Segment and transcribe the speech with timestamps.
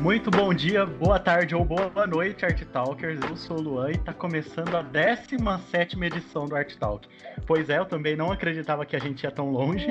[0.00, 3.20] Muito bom dia, boa tarde ou boa noite, Art Talkers.
[3.22, 7.08] Eu sou o Luan e está começando a 17 edição do Art Talk.
[7.46, 9.86] Pois é, eu também não acreditava que a gente ia tão longe.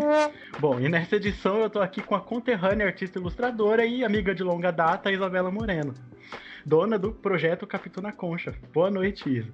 [0.59, 4.43] Bom, e nessa edição eu estou aqui com a conterrânea artista ilustradora e amiga de
[4.43, 5.93] longa data, Isabela Moreno,
[6.65, 8.53] dona do projeto Capitu na Concha.
[8.73, 9.51] Boa noite, Isa.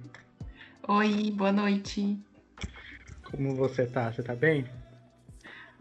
[0.88, 2.18] Oi, boa noite.
[3.30, 4.12] Como você tá?
[4.12, 4.66] Você tá bem?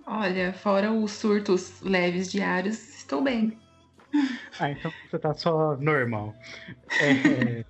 [0.05, 3.57] Olha, fora os surtos leves diários, estou bem.
[4.59, 6.35] Ah, então você tá só normal.
[7.01, 7.63] É,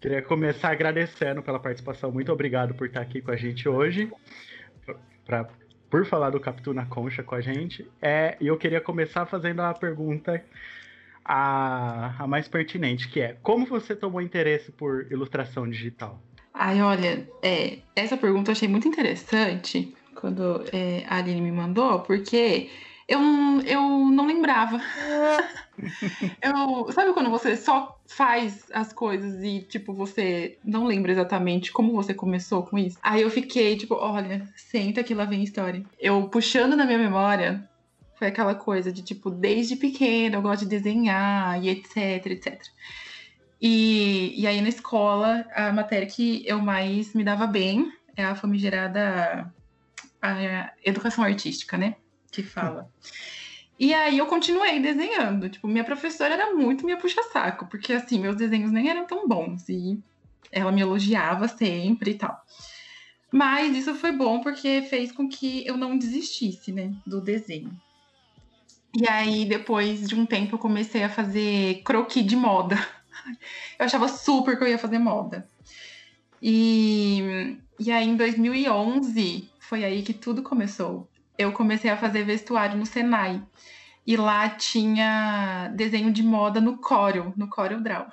[0.00, 2.10] queria começar agradecendo pela participação.
[2.10, 4.10] Muito obrigado por estar aqui com a gente hoje.
[5.24, 5.48] Pra,
[5.90, 7.88] por falar do Capitu na Concha com a gente.
[8.00, 10.44] É, e eu queria começar fazendo a pergunta
[11.24, 16.22] a, a mais pertinente, que é como você tomou interesse por ilustração digital?
[16.54, 22.00] Ai, olha, é, essa pergunta eu achei muito interessante quando é, a Aline me mandou,
[22.00, 22.70] porque
[23.08, 23.20] eu,
[23.64, 24.80] eu não lembrava.
[26.42, 31.92] eu, sabe quando você só faz as coisas e, tipo, você não lembra exatamente como
[31.92, 32.98] você começou com isso?
[33.02, 35.84] Aí eu fiquei, tipo, olha, senta que lá vem a história.
[36.00, 37.68] Eu puxando na minha memória,
[38.16, 42.60] foi aquela coisa de, tipo, desde pequena eu gosto de desenhar e etc, etc.
[43.60, 48.34] E, e aí na escola, a matéria que eu mais me dava bem é a
[48.34, 49.52] famigerada
[50.20, 51.94] a educação artística, né?
[52.30, 52.90] Que fala.
[53.78, 55.48] E aí eu continuei desenhando.
[55.48, 59.68] Tipo, minha professora era muito minha puxa-saco, porque assim, meus desenhos nem eram tão bons.
[59.68, 59.98] E
[60.50, 62.40] ela me elogiava sempre e tal.
[63.30, 67.76] Mas isso foi bom porque fez com que eu não desistisse, né, do desenho.
[68.98, 72.76] E aí, depois de um tempo, eu comecei a fazer croquis de moda.
[73.78, 75.46] Eu achava super que eu ia fazer moda.
[76.40, 82.76] E, e aí, em 2011, foi aí que tudo começou eu comecei a fazer vestuário
[82.76, 83.42] no Senai.
[84.06, 88.06] E lá tinha desenho de moda no Corel, no Corel Draw.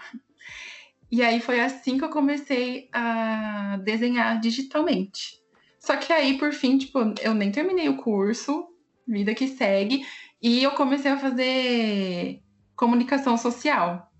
[1.11, 5.39] E aí foi assim que eu comecei a desenhar digitalmente.
[5.77, 8.67] Só que aí, por fim, tipo, eu nem terminei o curso,
[9.07, 10.03] vida que segue,
[10.41, 12.41] e eu comecei a fazer
[12.75, 14.11] comunicação social.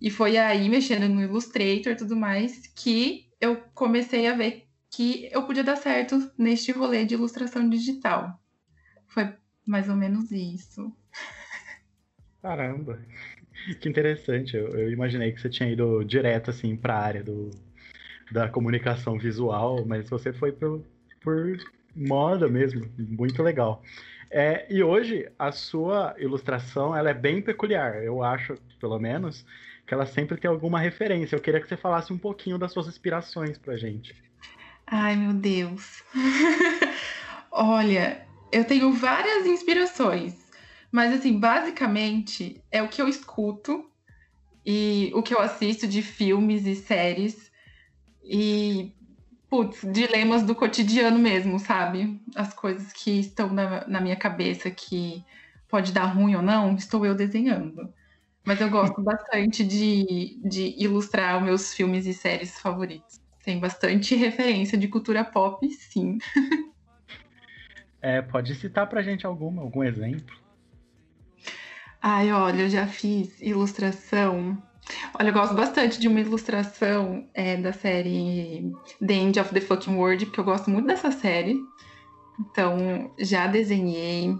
[0.00, 5.28] E foi aí, mexendo no Illustrator e tudo mais, que eu comecei a ver que
[5.32, 8.40] eu podia dar certo neste rolê de ilustração digital.
[9.06, 9.32] Foi
[9.66, 10.92] mais ou menos isso.
[12.40, 12.98] Caramba,
[13.80, 14.56] que interessante.
[14.56, 17.50] Eu, eu imaginei que você tinha ido direto assim para a área do,
[18.30, 20.82] da comunicação visual, mas você foi por,
[21.20, 21.58] por
[21.94, 23.82] moda mesmo, muito legal.
[24.30, 29.44] É, e hoje a sua ilustração ela é bem peculiar, eu acho, pelo menos,
[29.86, 31.34] que ela sempre tem alguma referência.
[31.34, 34.14] Eu queria que você falasse um pouquinho das suas inspirações para gente.
[34.90, 36.02] Ai, meu Deus.
[37.52, 40.34] Olha, eu tenho várias inspirações,
[40.90, 43.84] mas assim, basicamente é o que eu escuto
[44.64, 47.50] e o que eu assisto de filmes e séries
[48.24, 48.94] e
[49.50, 52.20] putz, dilemas do cotidiano mesmo, sabe?
[52.34, 55.22] As coisas que estão na, na minha cabeça que
[55.68, 57.92] pode dar ruim ou não, estou eu desenhando.
[58.44, 63.27] Mas eu gosto bastante de, de ilustrar meus filmes e séries favoritos.
[63.48, 66.18] Tem bastante referência de cultura pop, sim.
[67.98, 70.36] É, pode citar pra gente alguma, algum exemplo?
[72.02, 74.62] Ai, olha, eu já fiz ilustração.
[75.18, 78.70] Olha, eu gosto bastante de uma ilustração é, da série
[79.00, 81.58] The End of the Fucking World, porque eu gosto muito dessa série.
[82.38, 84.36] Então, já desenhei.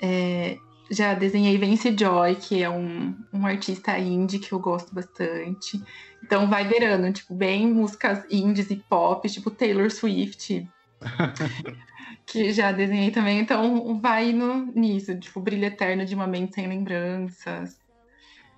[0.00, 0.56] É,
[0.90, 5.78] já desenhei Vance Joy, que é um, um artista indie que eu gosto bastante.
[6.22, 10.66] Então vai beirando, tipo, bem músicas indies e pop, tipo Taylor Swift.
[12.24, 16.66] que já desenhei também, então vai no, nisso, tipo, brilho eterno de uma mente sem
[16.66, 17.80] lembranças.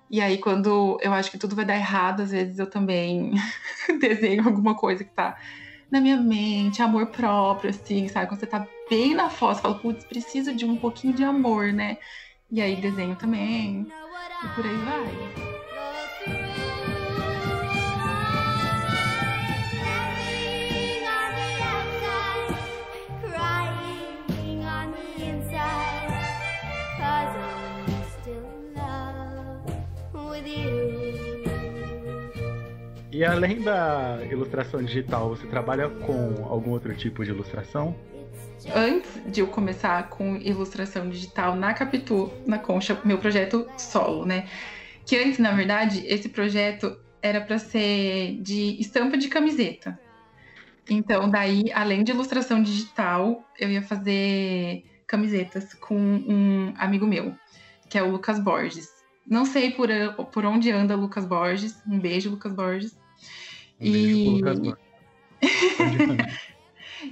[0.09, 3.33] E aí, quando eu acho que tudo vai dar errado, às vezes eu também
[3.99, 5.35] desenho alguma coisa que tá
[5.91, 8.27] na minha mente, amor próprio, assim, sabe?
[8.27, 11.97] Quando você tá bem na você fala, putz, preciso de um pouquinho de amor, né?
[12.51, 13.87] E aí desenho também.
[14.43, 15.54] E por aí vai.
[33.15, 37.95] E além da ilustração digital, você trabalha com algum outro tipo de ilustração?
[38.75, 44.49] Antes de eu começar com ilustração digital na Capitu, na Concha, meu projeto solo, né?
[45.05, 49.97] Que antes, na verdade, esse projeto era para ser de estampa de camiseta.
[50.89, 57.33] Então, daí, além de ilustração digital, eu ia fazer camisetas com um amigo meu,
[57.89, 58.89] que é o Lucas Borges.
[59.25, 59.87] Não sei por,
[60.33, 61.81] por onde anda Lucas Borges.
[61.87, 63.04] Um beijo, Lucas Borges.
[63.79, 64.41] Um e...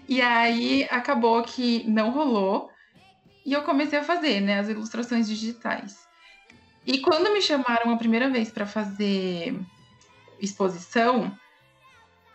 [0.07, 2.69] E aí acabou que não rolou.
[3.45, 6.07] E eu comecei a fazer, né, as ilustrações digitais.
[6.86, 9.57] E quando me chamaram a primeira vez para fazer
[10.39, 11.38] exposição,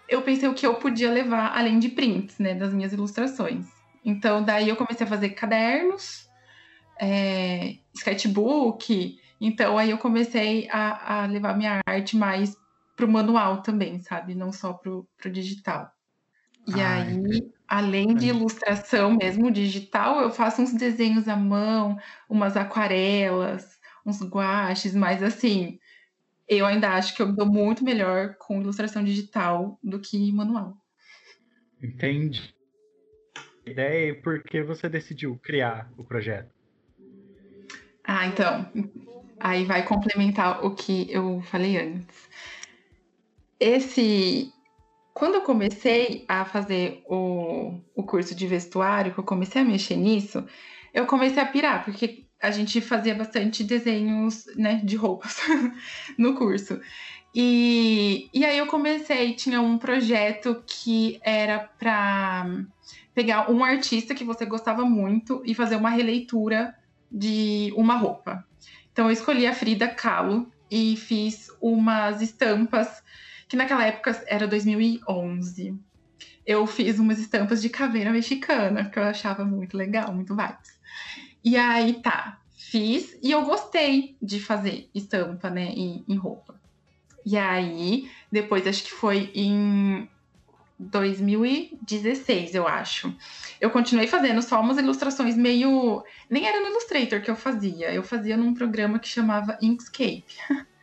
[0.09, 3.67] eu pensei o que eu podia levar além de prints, né, das minhas ilustrações.
[4.05, 6.29] Então, daí eu comecei a fazer cadernos,
[7.01, 9.19] é, sketchbook.
[9.41, 12.57] Então, aí eu comecei a, a levar minha arte mais
[12.99, 14.35] pro manual também, sabe?
[14.35, 15.89] Não só pro, pro digital.
[16.67, 21.97] E Ai, aí, além de ilustração mesmo digital, eu faço uns desenhos à mão,
[22.29, 25.79] umas aquarelas, uns guaches, mas assim,
[26.49, 30.77] eu ainda acho que eu dou muito melhor com ilustração digital do que manual.
[31.81, 32.53] Entendi.
[33.65, 36.53] A ideia é por que você decidiu criar o projeto?
[38.03, 38.69] Ah, então.
[39.39, 42.29] Aí vai complementar o que eu falei antes.
[43.59, 44.53] Esse.
[45.13, 49.97] Quando eu comecei a fazer o, o curso de vestuário, que eu comecei a mexer
[49.97, 50.47] nisso,
[50.95, 55.39] eu comecei a pirar, porque a gente fazia bastante desenhos né, de roupas
[56.17, 56.81] no curso.
[57.35, 62.47] E, e aí eu comecei, tinha um projeto que era para
[63.15, 66.75] pegar um artista que você gostava muito e fazer uma releitura
[67.11, 68.45] de uma roupa.
[68.93, 73.03] Então eu escolhi a Frida Kahlo e fiz umas estampas
[73.49, 75.75] que naquela época era 2011.
[76.47, 80.79] Eu fiz umas estampas de caveira mexicana, que eu achava muito legal, muito vibes.
[81.45, 86.59] E aí tá, fiz e eu gostei de fazer estampa, né, em, em roupa.
[87.25, 90.09] E aí, depois acho que foi em
[90.79, 93.15] 2016, eu acho.
[93.61, 96.03] Eu continuei fazendo só umas ilustrações meio.
[96.31, 100.25] Nem era no Illustrator que eu fazia, eu fazia num programa que chamava Inkscape.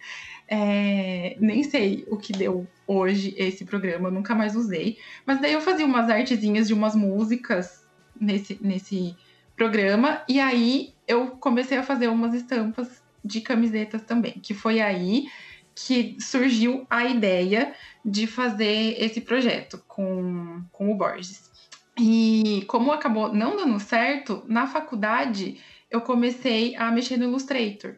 [0.48, 4.98] É, nem sei o que deu hoje esse programa, nunca mais usei.
[5.26, 7.84] Mas daí eu fazia umas artezinhas de umas músicas
[8.20, 9.16] nesse, nesse
[9.56, 15.28] programa, e aí eu comecei a fazer umas estampas de camisetas também, que foi aí
[15.74, 21.52] que surgiu a ideia de fazer esse projeto com, com o Borges.
[22.00, 25.60] E como acabou não dando certo, na faculdade
[25.90, 27.96] eu comecei a mexer no Illustrator.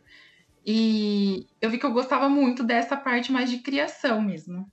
[0.70, 4.70] E eu vi que eu gostava muito dessa parte mais de criação mesmo.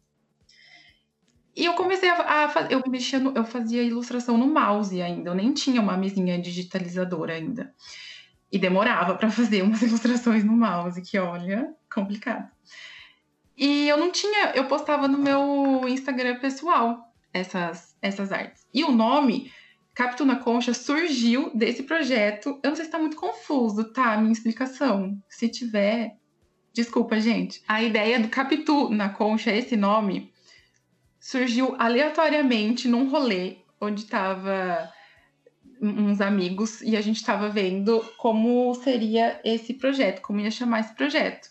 [1.54, 5.36] E eu comecei a, a eu mexia no, eu fazia ilustração no mouse ainda, eu
[5.36, 7.72] nem tinha uma mesinha digitalizadora ainda.
[8.50, 12.50] E demorava para fazer umas ilustrações no mouse, que olha, complicado.
[13.56, 18.66] E eu não tinha, eu postava no meu Instagram pessoal essas, essas artes.
[18.74, 19.52] E o nome
[19.94, 22.58] Capitu na Concha surgiu desse projeto.
[22.62, 24.14] Eu não sei se está muito confuso, tá?
[24.14, 25.16] A minha explicação.
[25.28, 26.16] Se tiver,
[26.72, 27.62] desculpa, gente.
[27.68, 30.32] A ideia do Capitu na Concha, esse nome,
[31.20, 34.92] surgiu aleatoriamente num rolê onde tava
[35.80, 40.94] uns amigos e a gente estava vendo como seria esse projeto, como ia chamar esse
[40.94, 41.48] projeto.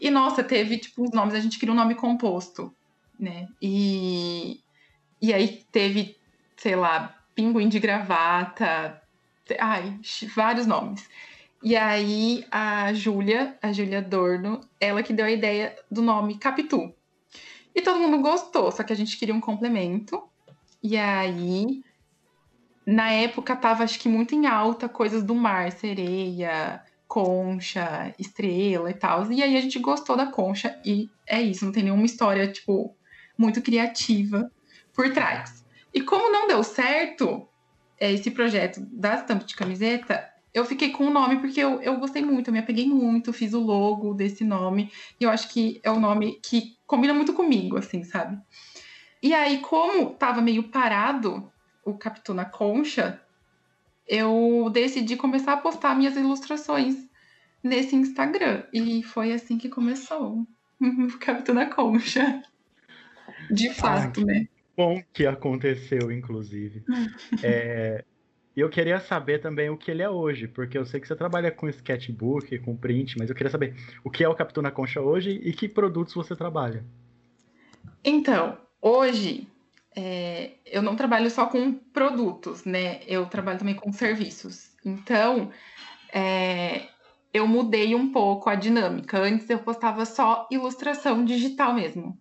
[0.00, 2.74] E nossa, teve tipo os nomes, a gente queria um nome composto,
[3.18, 3.46] né?
[3.60, 4.60] E,
[5.20, 6.16] e aí teve,
[6.56, 9.00] sei lá, pinguim de gravata,
[9.58, 9.98] ai,
[10.36, 11.08] vários nomes.
[11.62, 16.94] E aí a Júlia, a Júlia Dorno, ela que deu a ideia do nome Capitu.
[17.74, 20.22] E todo mundo gostou, só que a gente queria um complemento.
[20.82, 21.82] E aí,
[22.86, 28.94] na época, tava acho que muito em alta coisas do mar, sereia, concha, estrela e
[28.94, 29.30] tal.
[29.32, 32.94] E aí a gente gostou da concha e é isso, não tem nenhuma história, tipo,
[33.38, 34.50] muito criativa
[34.92, 35.64] por trás.
[35.92, 37.48] E como não deu certo
[37.98, 41.96] é, esse projeto da estampa de camiseta, eu fiquei com o nome porque eu, eu
[41.98, 45.80] gostei muito, eu me apeguei muito, fiz o logo desse nome, e eu acho que
[45.82, 48.38] é um nome que combina muito comigo, assim, sabe?
[49.22, 51.50] E aí, como tava meio parado
[51.84, 53.20] o Capitu na Concha,
[54.08, 56.96] eu decidi começar a postar minhas ilustrações
[57.62, 58.64] nesse Instagram.
[58.72, 60.46] E foi assim que começou
[60.80, 62.42] o Capitão na Concha.
[63.50, 64.48] De fato, ah, né?
[64.76, 66.84] Bom que aconteceu, inclusive.
[67.42, 68.04] é,
[68.56, 71.50] eu queria saber também o que ele é hoje, porque eu sei que você trabalha
[71.50, 73.74] com sketchbook, com print, mas eu queria saber
[74.04, 76.84] o que é o Capitão na Concha hoje e que produtos você trabalha.
[78.04, 79.46] Então, hoje
[79.96, 83.00] é, eu não trabalho só com produtos, né?
[83.06, 84.70] Eu trabalho também com serviços.
[84.84, 85.50] Então,
[86.12, 86.88] é,
[87.32, 89.18] eu mudei um pouco a dinâmica.
[89.20, 92.18] Antes eu postava só ilustração digital mesmo.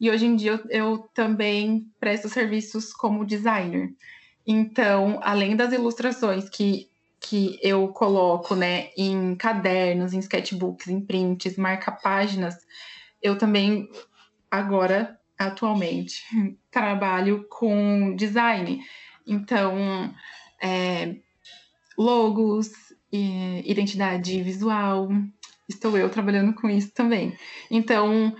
[0.00, 3.90] E hoje em dia eu, também presto serviços como designer.
[4.46, 6.88] Então, além das ilustrações que,
[7.20, 12.54] que eu coloco, né, em cadernos, em sketchbooks, em prints, marca páginas,
[13.22, 13.88] eu também
[14.50, 16.24] agora atualmente
[16.70, 18.80] trabalho com design.
[19.26, 20.12] Então,
[20.62, 21.16] é,
[21.96, 22.70] logos,
[23.12, 25.08] identidade visual,
[25.68, 27.36] estou eu trabalhando com isso também.
[27.70, 28.34] Então,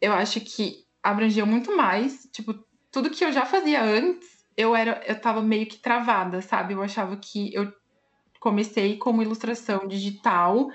[0.00, 2.54] eu acho que abrangeu muito mais, tipo,
[2.90, 6.74] tudo que eu já fazia antes, eu era eu tava meio que travada, sabe?
[6.74, 7.72] Eu achava que eu
[8.38, 10.68] comecei como ilustração digital,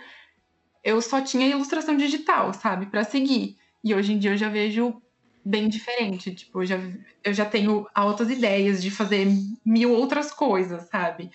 [0.84, 3.58] eu só tinha ilustração digital, sabe, para seguir.
[3.84, 5.02] E hoje em dia eu já vejo
[5.46, 6.78] bem diferente, tipo, eu já,
[7.24, 9.28] eu já tenho altas ideias de fazer
[9.66, 11.30] mil outras coisas, sabe?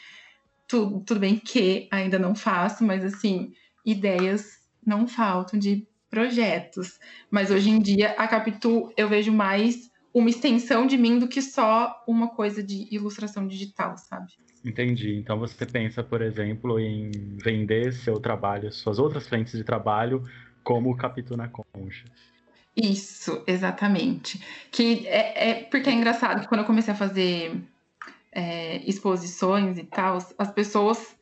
[0.68, 3.52] Tudo, tudo bem que ainda não faço, mas assim,
[3.84, 7.00] ideias não faltam de projetos.
[7.30, 11.40] Mas hoje em dia a Capitu eu vejo mais uma extensão de mim do que
[11.40, 14.26] só uma coisa de ilustração digital, sabe?
[14.62, 15.16] Entendi.
[15.16, 17.10] Então você pensa, por exemplo, em
[17.42, 20.22] vender seu trabalho, suas outras frentes de trabalho,
[20.62, 22.04] como Capitu na Concha.
[22.76, 24.38] Isso, exatamente.
[24.70, 27.58] Que é, é porque é engraçado que quando eu comecei a fazer
[28.30, 31.16] é, exposições e tal, as pessoas,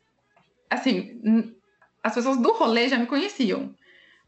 [0.69, 1.55] assim,
[2.03, 3.73] as pessoas do rolê já me conheciam.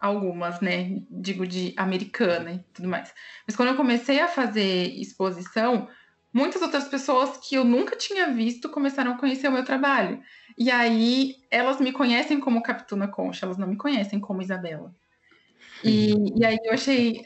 [0.04, 1.02] Algumas, né?
[1.10, 3.14] Digo de americana e tudo mais.
[3.48, 5.88] Mas quando eu comecei a fazer exposição,
[6.34, 10.22] muitas outras pessoas que eu nunca tinha visto começaram a conhecer o meu trabalho.
[10.58, 14.94] E aí elas me conhecem como Capituna Concha, elas não me conhecem como Isabela.
[15.82, 17.24] E, e aí eu achei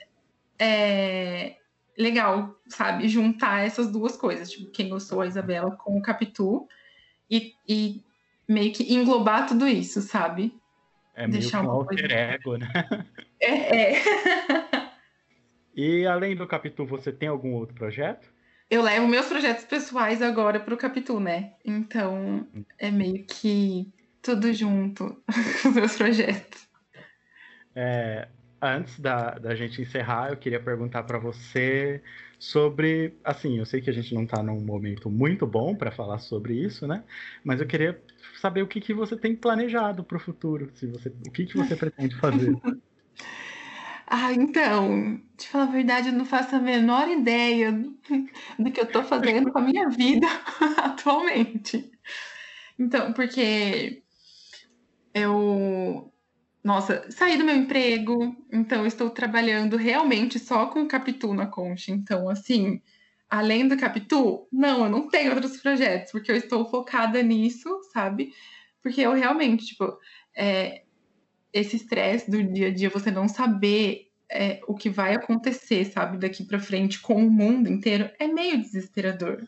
[0.60, 1.56] é,
[1.98, 6.68] legal, sabe, juntar essas duas coisas, tipo, quem eu sou a Isabela com o Capitu
[7.28, 8.04] e, e
[8.48, 10.54] meio que englobar tudo isso, sabe?
[11.18, 12.68] É meio Deixar um alter ego, né?
[13.42, 14.02] É, é.
[15.76, 18.32] e além do Capitu, você tem algum outro projeto?
[18.70, 21.54] Eu levo meus projetos pessoais agora para o Capitu, né?
[21.66, 22.48] Então
[22.78, 25.24] é meio que tudo junto,
[25.66, 26.68] os meus projetos.
[27.76, 28.28] É,
[28.62, 32.02] antes da, da gente encerrar, eu queria perguntar para você
[32.40, 36.20] sobre, assim, eu sei que a gente não está num momento muito bom para falar
[36.20, 37.04] sobre isso, né?
[37.44, 38.02] Mas eu queria
[38.40, 41.58] saber o que, que você tem planejado para o futuro, se você, o que, que
[41.58, 42.56] você pretende fazer.
[44.06, 48.86] Ah, então, te falar a verdade, eu não faço a menor ideia do que eu
[48.86, 50.28] estou fazendo com a minha vida
[50.78, 51.92] atualmente.
[52.80, 54.04] Então, porque
[55.14, 56.14] eu
[56.68, 61.94] nossa, saí do meu emprego, então estou trabalhando realmente só com Capitu na Concha.
[61.94, 62.82] Então, assim,
[63.30, 68.34] além do Capitu, não, eu não tenho outros projetos, porque eu estou focada nisso, sabe?
[68.84, 69.98] Porque eu realmente, tipo,
[70.36, 70.84] é,
[71.54, 76.18] esse estresse do dia a dia, você não saber é, o que vai acontecer, sabe,
[76.18, 79.48] daqui para frente com o mundo inteiro, é meio desesperador.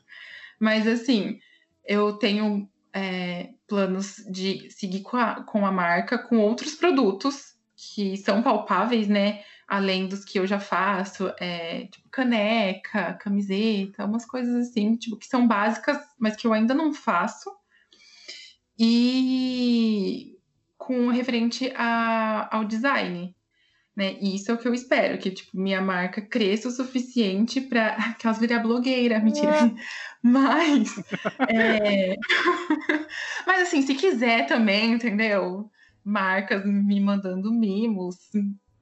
[0.57, 1.37] Mas, assim,
[1.83, 8.17] eu tenho é, planos de seguir com a, com a marca com outros produtos que
[8.17, 9.43] são palpáveis, né?
[9.67, 15.27] Além dos que eu já faço, é, tipo caneca, camiseta, umas coisas assim, tipo, que
[15.27, 17.49] são básicas, mas que eu ainda não faço.
[18.77, 20.37] E
[20.77, 23.35] com referente a, ao design,
[23.99, 24.15] né?
[24.21, 27.87] E isso é o que eu espero, que tipo, minha marca cresça o suficiente para
[28.15, 29.51] aquelas virar blogueira, mentira.
[29.51, 29.71] É.
[30.23, 30.97] Mas,
[31.47, 32.13] é...
[33.47, 35.69] mas assim, se quiser também, entendeu?
[36.03, 38.17] Marcas me mandando mimos,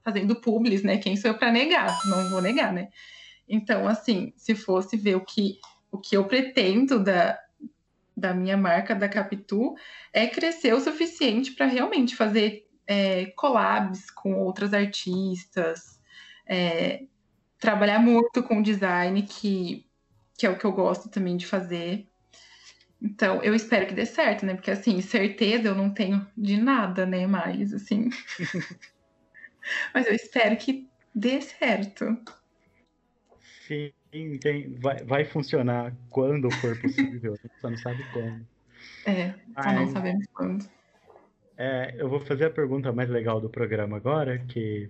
[0.02, 0.98] fazendo publis, né?
[0.98, 1.96] Quem sou eu para negar?
[2.06, 2.88] Não vou negar, né?
[3.48, 5.60] Então, assim, se fosse ver o que,
[5.92, 7.38] o que eu pretendo da,
[8.16, 9.76] da minha marca, da Capitu,
[10.12, 16.00] é crescer o suficiente para realmente fazer é, collabs com outras artistas,
[16.46, 17.04] é,
[17.60, 19.86] trabalhar muito com design, que,
[20.38, 22.08] que é o que eu gosto também de fazer.
[23.00, 24.54] Então, eu espero que dê certo, né?
[24.54, 27.26] Porque, assim, certeza eu não tenho de nada, né?
[27.26, 28.08] Mais, assim.
[29.94, 32.18] Mas eu espero que dê certo.
[33.66, 33.92] Sim,
[34.40, 37.36] tem, vai, vai funcionar quando for possível.
[37.36, 38.48] Você não sabe quando.
[39.04, 40.77] É, só não sabemos quando.
[41.58, 44.88] É, eu vou fazer a pergunta mais legal do programa agora, que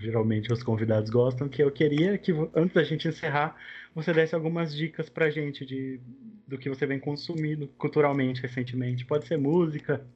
[0.00, 3.54] geralmente os convidados gostam, que eu queria que, antes da gente encerrar,
[3.94, 6.00] você desse algumas dicas pra gente de,
[6.46, 9.04] do que você vem consumindo culturalmente recentemente.
[9.04, 10.06] Pode ser música,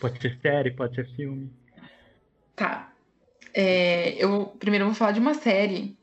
[0.00, 1.52] pode ser série, pode ser filme.
[2.56, 2.90] Tá.
[3.52, 5.98] É, eu primeiro vou falar de uma série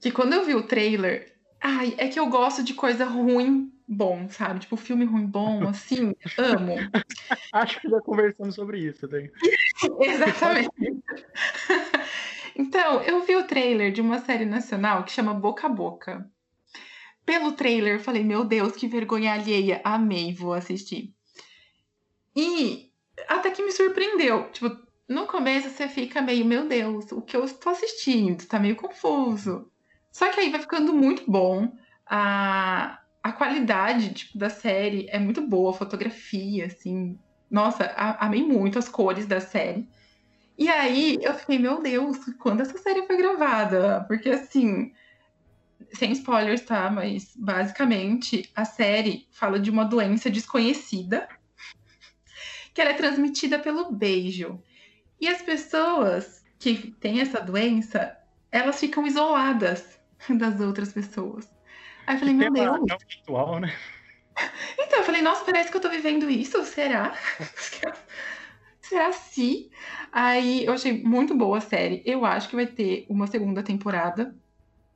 [0.00, 4.28] que quando eu vi o trailer, ai, é que eu gosto de coisa ruim bom,
[4.28, 4.60] sabe?
[4.60, 6.76] Tipo, filme ruim bom, assim, amo.
[7.52, 9.30] Acho que já conversamos sobre isso, né?
[10.00, 10.70] Exatamente.
[12.56, 16.30] então, eu vi o trailer de uma série nacional que chama Boca a Boca.
[17.24, 21.14] Pelo trailer, eu falei, meu Deus, que vergonha alheia, amei, vou assistir.
[22.36, 22.90] E
[23.28, 24.50] até que me surpreendeu.
[24.50, 24.76] Tipo,
[25.08, 28.46] no começo você fica meio, meu Deus, o que eu estou assistindo?
[28.46, 29.70] Tá meio confuso.
[30.10, 31.76] Só que aí vai ficando muito bom.
[32.06, 37.18] A, a qualidade tipo, da série é muito boa, a fotografia, assim.
[37.54, 37.84] Nossa,
[38.18, 39.88] amei muito as cores da série.
[40.58, 44.04] E aí eu fiquei, meu Deus, quando essa série foi gravada?
[44.08, 44.92] Porque assim,
[45.92, 46.90] sem spoilers, tá?
[46.90, 51.28] Mas basicamente a série fala de uma doença desconhecida
[52.74, 54.60] que ela é transmitida pelo beijo.
[55.20, 58.18] E as pessoas que têm essa doença,
[58.50, 59.96] elas ficam isoladas
[60.28, 61.48] das outras pessoas.
[62.04, 62.80] Aí eu falei, meu Deus.
[62.90, 63.72] É virtual, né?
[64.78, 67.16] Então, eu falei, nossa, parece que eu tô vivendo isso, será?
[68.80, 69.70] será se?
[70.12, 72.02] Aí eu achei muito boa a série.
[72.04, 74.34] Eu acho que vai ter uma segunda temporada,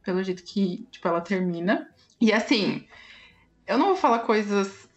[0.04, 1.88] pelo jeito que, tipo, ela termina.
[2.20, 2.86] E assim,
[3.66, 4.88] eu não vou falar coisas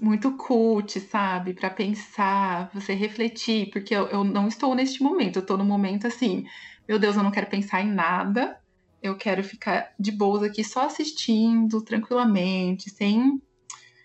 [0.00, 1.54] muito cult, sabe?
[1.54, 6.06] Para pensar, você refletir, porque eu, eu não estou neste momento, eu tô no momento
[6.06, 6.46] assim,
[6.88, 8.58] meu Deus, eu não quero pensar em nada,
[9.02, 13.40] eu quero ficar de boas aqui só assistindo tranquilamente, sem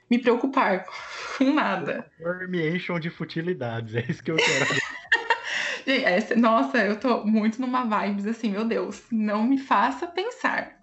[0.09, 0.85] me preocupar
[1.38, 2.09] com nada.
[2.47, 4.65] Me encham de futilidades, é isso que eu quero.
[5.85, 10.81] Gente, nossa, eu tô muito numa vibes assim, meu Deus, não me faça pensar.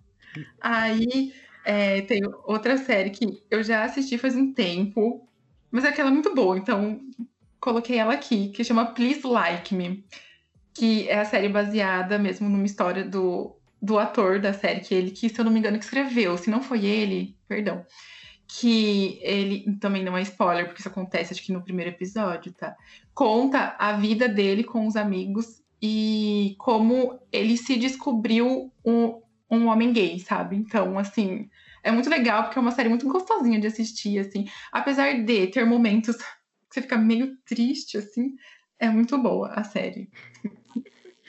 [0.60, 5.28] Aí é, tem outra série que eu já assisti faz um tempo,
[5.70, 7.00] mas é aquela muito boa, então
[7.58, 10.04] coloquei ela aqui, que chama Please Like Me,
[10.74, 15.10] que é a série baseada mesmo numa história do, do ator da série, que ele,
[15.10, 16.38] que se eu não me engano, que escreveu.
[16.38, 17.84] Se não foi ele, perdão.
[18.59, 22.76] Que ele também não é spoiler, porque isso acontece acho que no primeiro episódio, tá?
[23.14, 29.92] Conta a vida dele com os amigos e como ele se descobriu um, um homem
[29.92, 30.56] gay, sabe?
[30.56, 31.49] Então, assim,
[31.82, 34.47] é muito legal porque é uma série muito gostosinha de assistir, assim.
[34.71, 36.16] Apesar de ter momentos
[36.71, 38.37] que você fica meio triste, assim,
[38.78, 40.09] é muito boa a série.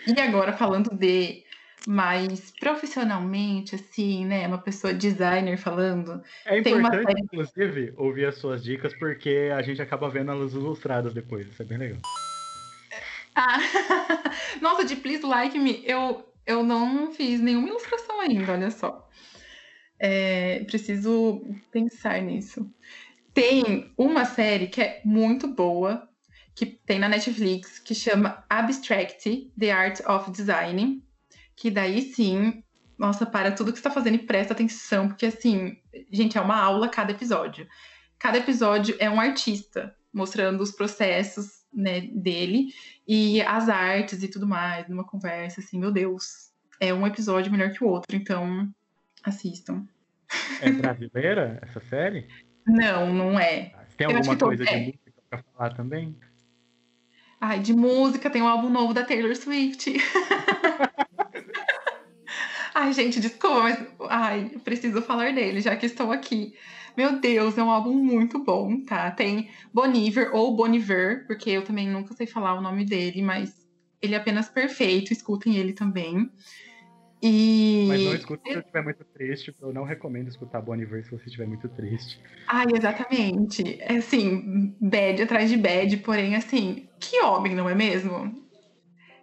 [0.06, 1.43] E agora, falando de
[1.88, 4.48] mais profissionalmente, assim, né?
[4.48, 6.22] Uma pessoa designer falando.
[6.46, 7.22] É importante, série...
[7.22, 11.48] inclusive, ouvir as suas dicas, porque a gente acaba vendo elas ilustradas depois.
[11.48, 12.00] Isso é bem legal.
[13.36, 13.58] Ah,
[14.62, 19.10] nossa, de Please Like Me, eu, eu não fiz nenhuma ilustração ainda, olha só.
[20.00, 21.42] É, preciso
[21.72, 22.70] pensar nisso.
[23.34, 26.08] Tem uma série que é muito boa,
[26.56, 31.04] que tem na Netflix, que chama Abstract, The Art of Design.
[31.56, 32.64] Que daí sim,
[32.98, 35.78] nossa, para tudo que você está fazendo e presta atenção, porque assim,
[36.12, 37.68] gente, é uma aula cada episódio.
[38.18, 42.68] Cada episódio é um artista mostrando os processos né, dele
[43.08, 46.52] e as artes e tudo mais, numa conversa, assim, meu Deus.
[46.80, 48.72] É um episódio melhor que o outro, então
[49.24, 49.86] assistam.
[50.62, 52.28] É brasileira essa série?
[52.66, 53.72] Não, não é.
[53.76, 54.80] Ah, tem alguma coisa de é.
[54.80, 56.16] música pra falar também?
[57.40, 59.94] Ai, de música, tem um álbum novo da Taylor Swift.
[62.74, 66.54] ai, gente, desculpa, mas ai, preciso falar dele, já que estou aqui.
[66.96, 69.10] Meu Deus, é um álbum muito bom, tá?
[69.12, 73.68] Tem Boniver ou Boniver, porque eu também nunca sei falar o nome dele, mas
[74.02, 76.30] ele é apenas perfeito, escutem ele também.
[77.26, 77.86] E...
[77.88, 81.26] Mas não escuta se você estiver muito triste, eu não recomendo escutar Boniver se você
[81.26, 82.20] estiver muito triste.
[82.48, 83.78] Ai, exatamente.
[83.80, 88.44] É assim, bad atrás de bad, porém, assim, que homem, não é mesmo?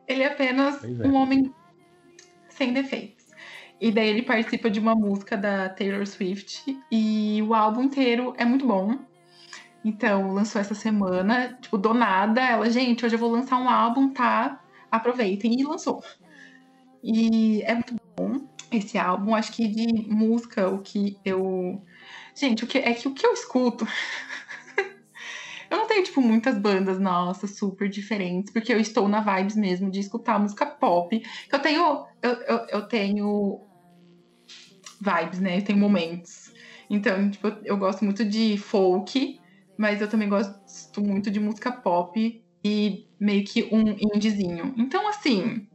[0.08, 1.06] Ele é apenas é.
[1.06, 1.54] um homem
[2.48, 3.19] sem defeitos.
[3.80, 8.44] E daí ele participa de uma música da Taylor Swift e o álbum inteiro é
[8.44, 8.98] muito bom.
[9.82, 14.12] Então, lançou essa semana, tipo, do nada, ela, gente, hoje eu vou lançar um álbum,
[14.12, 14.62] tá?
[14.90, 16.04] Aproveitem e lançou.
[17.02, 21.82] E é muito bom esse álbum, acho que de música, o que eu.
[22.34, 23.86] Gente, o que é que o que eu escuto
[25.70, 29.88] Eu não tenho, tipo, muitas bandas, nossa, super diferentes, porque eu estou na vibes mesmo
[29.88, 31.22] de escutar música pop.
[31.50, 32.06] Eu tenho.
[32.20, 33.69] Eu, eu, eu tenho
[35.00, 35.60] vibes, né?
[35.60, 36.52] Tenho momentos.
[36.88, 39.40] Então, tipo, eu gosto muito de folk,
[39.76, 44.74] mas eu também gosto muito de música pop e meio que um indiezinho.
[44.76, 45.66] Então, assim,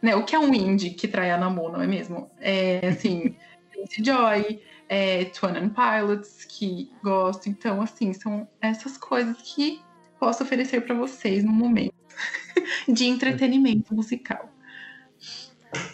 [0.00, 0.16] né?
[0.16, 2.30] O que é um indie que trai a Namu, não é mesmo?
[2.38, 3.36] É, assim,
[4.02, 7.48] Joy, é, Twan Pilots, que gosto.
[7.48, 9.80] Então, assim, são essas coisas que
[10.18, 11.94] posso oferecer para vocês no momento
[12.88, 14.50] de entretenimento musical.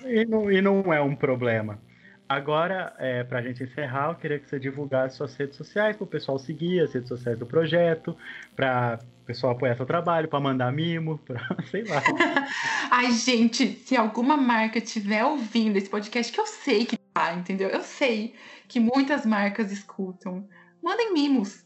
[0.05, 1.81] E não, e não é um problema.
[2.29, 6.05] Agora, é, para a gente encerrar, eu queria que você divulgasse suas redes sociais para
[6.05, 8.17] o pessoal seguir, as redes sociais do projeto,
[8.57, 12.03] para o pessoal apoiar seu trabalho, para mandar mimo, para sei lá.
[12.91, 17.69] Ai, gente, se alguma marca estiver ouvindo esse podcast, que eu sei que tá, entendeu?
[17.69, 18.35] Eu sei
[18.67, 20.49] que muitas marcas escutam.
[20.83, 21.65] Mandem mimos.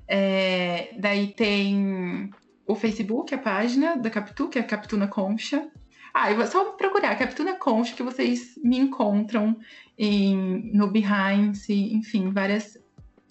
[0.08, 2.30] É, daí tem
[2.66, 5.70] o Facebook, a página da Capitu, que é Capitu na Concha.
[6.13, 9.58] Ah, eu vou só procurar Capitu na Concha que vocês me encontram
[9.98, 12.78] em, no Behance, enfim, várias,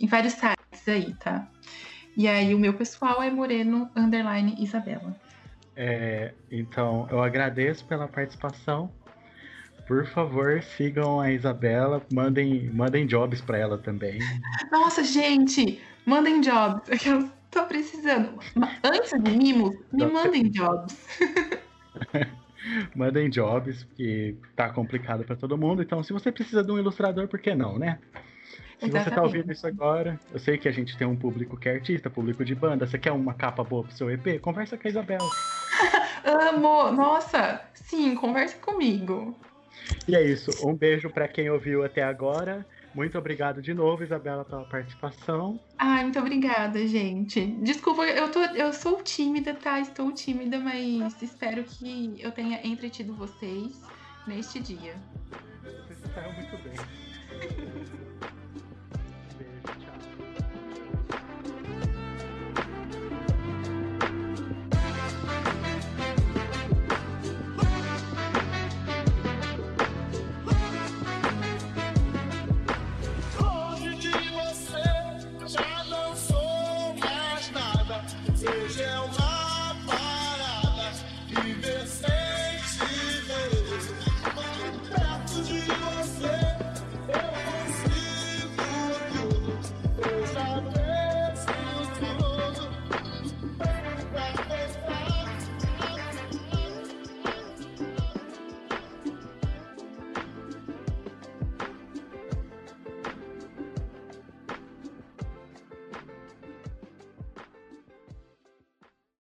[0.03, 1.49] em vários sites aí, tá?
[2.17, 5.17] E aí o meu pessoal é Moreno Underline Isabela.
[5.75, 8.93] É, então, eu agradeço pela participação.
[9.87, 14.19] Por favor, sigam a Isabela, mandem, mandem jobs para ela também.
[14.71, 16.83] Nossa, gente, mandem jobs.
[17.07, 18.39] Eu tô precisando.
[18.85, 20.99] Antes de mimos, me mandem jobs.
[22.95, 25.83] mandem jobs, porque tá complicado para todo mundo.
[25.83, 27.99] Então, se você precisa de um ilustrador, por que não, né?
[28.79, 29.05] Se Exatamente.
[29.05, 31.75] você tá ouvindo isso agora, eu sei que a gente tem um público que é
[31.75, 32.87] artista, público de banda.
[32.87, 34.41] Você quer uma capa boa pro seu EP?
[34.41, 35.31] Conversa com a Isabela.
[36.25, 36.91] Amo!
[36.91, 39.37] Nossa, sim, conversa comigo.
[40.09, 40.51] E é isso.
[40.67, 42.67] Um beijo para quem ouviu até agora.
[42.95, 45.59] Muito obrigado de novo, Isabela, pela participação.
[45.79, 47.47] Ai, muito obrigada, gente.
[47.63, 49.81] Desculpa, eu, tô, eu sou tímida, tá?
[49.81, 53.81] Estou tímida, mas espero que eu tenha entretido vocês
[54.27, 54.95] neste dia.
[55.89, 57.02] Você saiu muito bem.